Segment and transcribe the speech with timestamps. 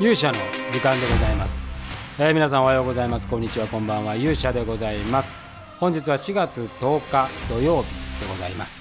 [0.00, 0.38] 勇者の
[0.70, 1.74] 時間でございます、
[2.20, 3.26] えー、皆さんおはようございます。
[3.26, 3.66] こんにちは。
[3.66, 4.14] こんばんは。
[4.14, 5.36] 勇者でございます。
[5.80, 7.88] 本日は4月10日土曜日
[8.20, 8.80] でございます、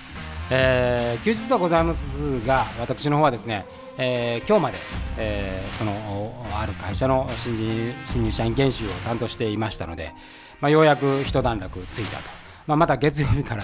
[0.51, 3.65] えー、休日ではございますが私の方はですね、
[3.97, 4.77] えー、今日まで、
[5.17, 10.13] えー、そのある会社の新人新入社員研修を担当していましたので、
[10.59, 12.29] まあ、ようやく一段落ついたと、
[12.67, 13.63] まあ、また月曜日から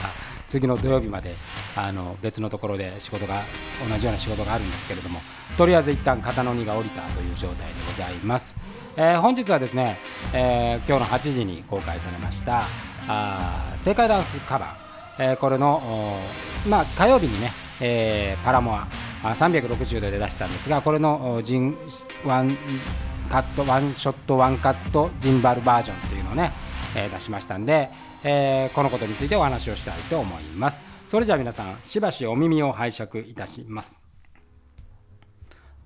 [0.54, 1.33] 次の土曜日まで
[1.75, 3.41] あの別のところで仕事が
[3.89, 5.20] 同じような仕事があるんですけれども
[5.57, 8.55] とりあえず一旦肩の荷が下りたという状態でございます、
[8.95, 9.98] えー、本日はですね、
[10.31, 12.62] えー、今日の8時に公開されました
[13.07, 15.81] あ正解ダンスカバー、えー、これの
[16.70, 17.51] まあ火曜日にね、
[17.81, 18.88] えー、パラモア
[19.23, 21.76] 360度で出したんですがこれのジン
[22.26, 22.55] ワン
[23.27, 26.51] カットワンショットワンカットジンバルバージョンっていうのをね、
[26.95, 27.89] えー、出しましたんで、
[28.23, 34.05] えー、このことについてお話をしたいと思いますそれじゃあ皆さんしばしお耳を拝借いたします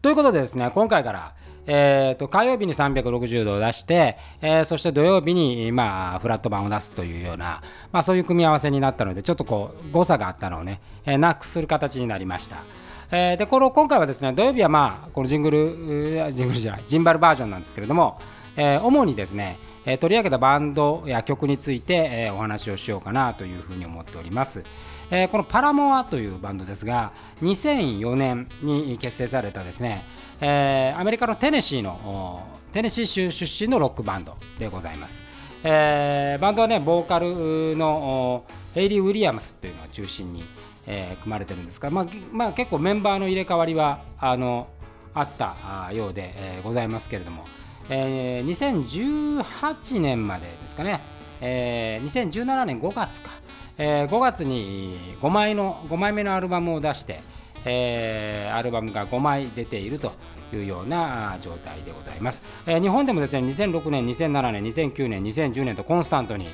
[0.02, 1.36] ということでですね今回から
[1.70, 12.64] えーと、火曜日に360度を出して、えー、そして土曜日に、まあ、フラット版を出すというような、まあ、そういう組み合わせになったのでちょっとこう誤差があったのをね、えー、なくする形になりました。
[13.12, 18.20] えー、でこの今回はですね土曜日はまあこのジングルジングルじゃないジンバルバージョンなんですけれども、
[18.58, 24.64] えー、主にですね、えー、取り上げたバンドや曲について、えー、お話をしようかなというふうに思っております。
[25.10, 30.04] えー、このパラモアというバンドですが2004年に結成されたですね、
[30.42, 35.24] えー、アメリカのテネシーのテネシー州出身のロックバンドでございます。
[35.64, 38.44] えー、バンドはねボーカルの
[38.76, 40.44] ヘイリー・ウィリアムスというのが中心に、
[40.86, 44.68] えー、組まれてるんですが、まあまあ、結構メンバーの入れ替わりはあの
[45.14, 47.46] あったようで、えー、ございますけれども、
[47.90, 51.02] えー、2018年までですかね、
[51.42, 53.32] えー、2017年5月か、
[53.78, 57.22] えー、5月に5枚の5枚目のアルバムを出して、
[57.66, 60.14] えー、アルバムが5枚出ていると
[60.54, 66.48] いうような状態でございます、えー、日本でもですね2006年2007年2009年2010年とコンスタントに、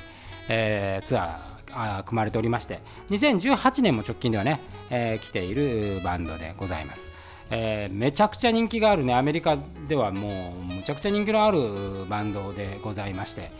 [0.48, 4.60] えー、ツアー組まれておりまして2018年も直近ではね、
[4.90, 7.10] えー、来ているバンドでございます。
[7.50, 9.14] えー、めちゃくちゃ人気があるね。
[9.14, 13.50] アメリカではもうむちゃくちゃ人気のあるバンドでございまして、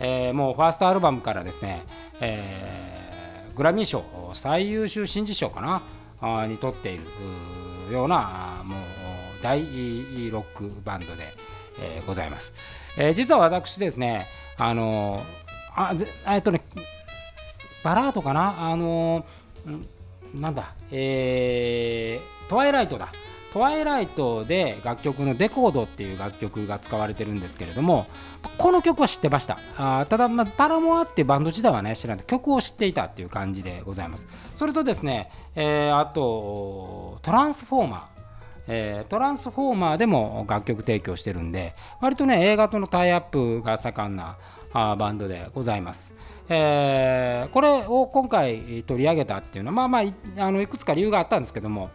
[0.00, 1.84] えー、もうファーストアルバムからですね、
[2.20, 4.02] えー、グラミー賞
[4.34, 6.46] 最優秀新人賞かな？
[6.46, 7.04] にとっている
[7.92, 8.78] ようなもう
[9.42, 9.60] 大
[10.30, 11.24] ロックバンドで、
[11.80, 12.54] えー、ございます、
[12.96, 14.26] えー、実は私ですね
[14.56, 15.22] あの
[15.76, 15.94] あ
[16.28, 16.62] えっとね
[17.82, 18.70] バラードかな？
[18.70, 19.26] あの
[20.34, 20.72] なんだ？
[20.90, 23.12] えー、トワイライトだ。
[23.54, 28.06] トワイライトで楽曲のデコードっていう楽曲が使われてるんですけれども
[28.58, 29.60] この曲は知ってました。
[29.78, 32.24] あただ、まあ、パラモアっていうバンド自体はね知らない。
[32.26, 34.26] 曲を知っていたっていう感じでございます。
[34.56, 38.02] それとですね、えー、あとトランスフォーマー。
[38.66, 44.38] えー、トランスフォーマーでも楽曲提供してるんで割とね映画とのタイアップが盛んな
[44.72, 46.14] あバンドでございます、
[46.48, 51.90] えー、これを今回取り上げたっていうのはまあまああのいくつか理由があったんですけども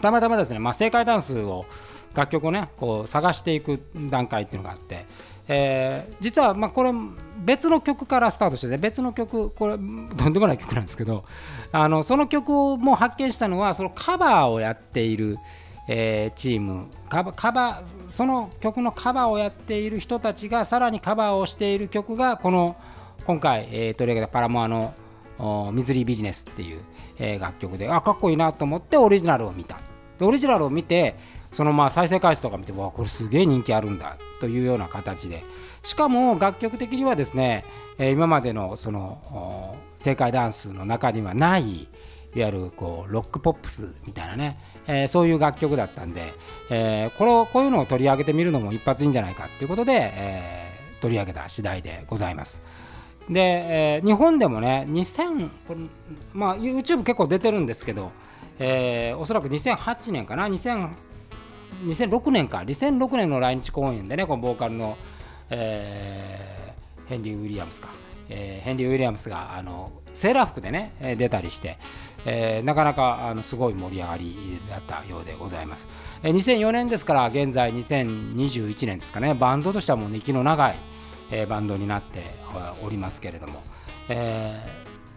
[0.00, 1.66] たまたまですね、まあ、正解ダンスを
[2.14, 3.80] 楽曲をねこう探していく
[4.10, 5.04] 段階っていうのがあって、
[5.48, 6.92] えー、実はまこれ
[7.44, 11.24] 別の曲からスタートしてて別の曲これとんでもない曲なんですけど
[11.72, 15.36] あのその曲をもう発見したのはそのカバーをやっている、
[15.88, 16.86] えー、チーム。
[17.08, 22.76] カバカバその曲のカバーをやっている人たちがさらにカバーをしている曲がこの
[23.26, 24.94] 今回、えー、取り上げたパラモアの
[25.72, 26.80] 「ミズリービジネス」っていう、
[27.18, 29.78] えー、楽曲であかっこいいなと思ってオリジナルを見た
[30.18, 31.16] でオリジナルを見て
[31.52, 35.44] そのまあ再生回数とか見てわこれすげえ人気あるんだというような形で
[35.82, 37.64] しかも楽曲的にはですね、
[37.98, 41.88] えー、今までのその正解ダンスの中にはない
[42.34, 46.34] いわゆるこうロックポップスみたいなね、えー、そういう楽曲だったんで、
[46.70, 52.62] えー、これをこういうのを取り上げてみるのも一発いいんじゃないかっていうことで、えー、取り上げた次第でございます。
[53.28, 55.80] で、えー、日本でもね2000これ、
[56.32, 58.12] まあ、YouTube 結構出てるんですけど、
[58.58, 60.90] えー、おそらく2008年かな2000
[61.84, 64.96] 2006年か2006年の来日公演でねこのボーカルの、
[65.50, 67.88] えー、ヘンリー・ウィリアムスか、
[68.28, 71.76] えー、ヘンリー・ウィリアムスがあのセーラー服でね出たりして、
[72.24, 75.88] えー、なかなかあのすごい盛り上がりだったようでございます、
[76.22, 80.76] えー、2004年ですから現在2021年ですかねバンドとしてはもう息の長い、
[81.30, 82.22] えー、バンドになって
[82.84, 83.62] おりますけれども、
[84.08, 84.62] え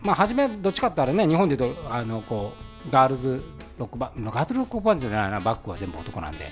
[0.03, 2.53] ー、まあ初めどっちかってあれね日本で言うとあのこ
[2.87, 3.43] うガールズ
[3.77, 6.51] ロックバガールズロックバンドじゃないなバックは全部男なんで、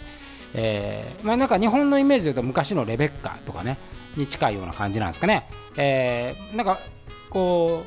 [0.54, 3.78] えー、まあなんか日本のイメージで言うと昔のレベッカとかね
[4.16, 6.80] に近いような感じなんですかね、えー、なんか
[7.30, 7.84] こ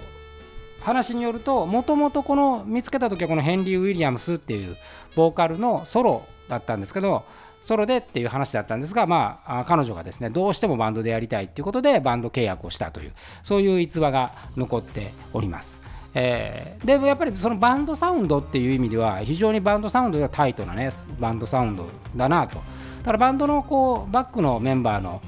[0.81, 4.77] う話によるともともとこの見つけた時はこのヘンリー・ウィリアムスっていう
[5.15, 7.25] ボーカルのソロだったんですけど
[7.61, 13.13] ソロでっていう話だったんですが、まあ、彼女がですねどうしてもバンドでやりたいっていうことでバンド契約をしたという
[13.43, 15.81] そういう逸話が残っております。
[16.13, 20.89] えー、でもやっぱりそのバンドサウンドっていう意味では非常にバンドサウンドがタイトなね
[21.21, 22.61] バンドサウンドだなと
[23.05, 25.23] ただバンドのこうバックのメンバーの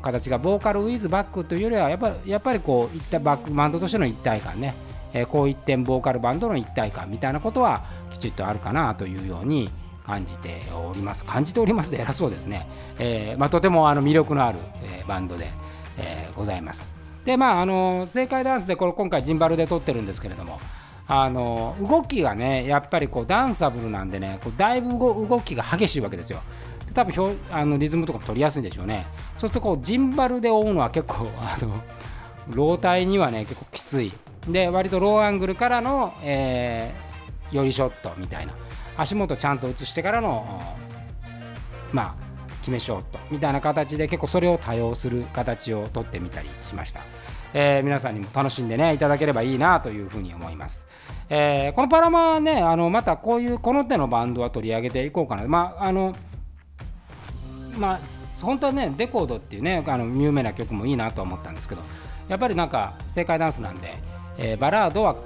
[0.00, 4.74] 形がボーカルウィズバックというよりはやっぱやっぱりこういったバックバンドとしての一体感ね、
[5.12, 9.70] えー、こう一点ボーカルバンドの一体感みたいなことはきちっとあるかなというように
[10.08, 11.24] 感じております。
[11.24, 12.66] 感じておりますで偉そうですね、
[12.98, 15.50] えーまあ、とてもあの魅力のある、え、バンドで、
[15.98, 16.88] え、ございます。
[17.28, 20.58] でまああの正解ダンスでこれ今回ジンバルで撮ってるんですけれども
[21.06, 26.40] あの動きがねやっぱりこうダンサブルなんでねこうだいぶ動きが激しいわけですよ。
[26.86, 29.06] で多分表あのリズムとかも取りやすいんでしょうね。
[29.36, 31.82] そうするとこうジンバルで追うのは結構 あの
[32.48, 34.12] ロータイにはね結構きつい。
[34.48, 38.54] で割とローアングルからの、えー、寄りショットみたいな。
[38.98, 40.60] 足元ちゃんと映してからの
[41.92, 42.28] まあ
[42.60, 47.00] 決めショットみたいな形で結構それを多用する形をとってみたりしました、
[47.54, 50.86] えー、皆さんにも楽しんでねいただければいいなというふうに思います、
[51.30, 55.46] えー、このパラマはねあのまたこういうこの手のバンドは取り上げていこうかな。
[55.46, 56.14] まああの
[57.78, 57.98] まあ
[58.42, 61.82] 本当はねデコードっていうねあの有名な曲もいいなと思ったんですけど
[62.28, 63.94] やっぱりなんか正解ダンスなんで、
[64.36, 65.16] えー、バラードは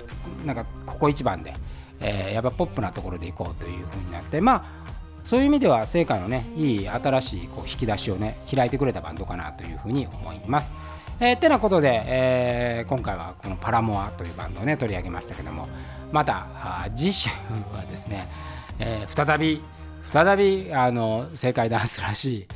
[0.44, 1.54] なんかここ一番で
[2.02, 4.92] えー、やっぱポップなところでいこうというふうになってまあ
[5.24, 10.74] そういう意味では正解のねいい新しいこう引き出しをね開いてくれたバンドかなというふうに思います。
[11.20, 15.68] えー、てなことで、えー、今回はこのパラモアというバンドをね取り上げましたけども
[16.10, 17.30] また次週
[17.72, 18.26] はですね、
[18.80, 19.62] えー、再び
[20.02, 22.46] 再びあの正解ダンスらしい、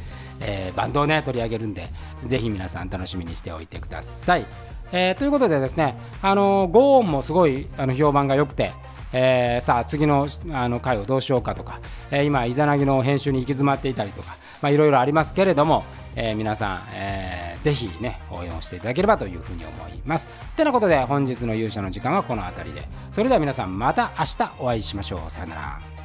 [0.40, 1.90] えー、バンドをね取り上げるんで
[2.24, 4.46] ぜひ皆さん楽しみにしておいてください。
[4.92, 8.72] えー、ということでですねあのゴーンもすごいあの評判が良くて
[9.18, 11.80] えー、さあ次のあの回をどうしようかとか、
[12.10, 14.36] えー、今イザナギの編集に行き詰まっていたりとか
[14.68, 15.84] いろいろありますけれども、
[16.16, 20.28] えー、皆さん、えー、ぜひね応援をしていただければというふうに思います。
[20.56, 25.30] てなことで本日の勇者の時間はこの辺りでそれでは皆さんまた明日お会いしましょう。
[25.30, 25.95] さよなら。